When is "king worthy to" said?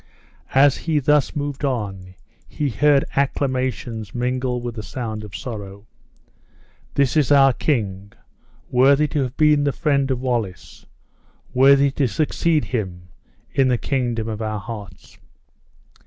7.53-9.21